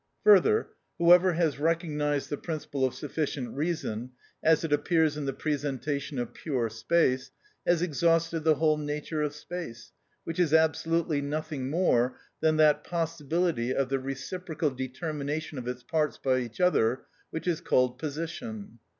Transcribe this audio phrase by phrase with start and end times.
[0.23, 6.17] Further, whoever has recognised the principle of sufficient reason as it appears in the presentation
[6.17, 7.29] of pure space,
[7.67, 9.91] has exhausted the whole nature of space,
[10.23, 16.17] which is absolutely nothing more than that possibility of the reciprocal determination of its parts
[16.17, 18.79] by each other, which is called position.